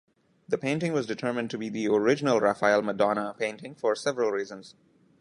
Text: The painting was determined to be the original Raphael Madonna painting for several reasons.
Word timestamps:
The 0.49 0.57
painting 0.57 0.93
was 0.93 1.05
determined 1.05 1.51
to 1.51 1.59
be 1.59 1.69
the 1.69 1.87
original 1.89 2.39
Raphael 2.39 2.81
Madonna 2.81 3.35
painting 3.37 3.75
for 3.75 3.95
several 3.95 4.31
reasons. 4.31 4.73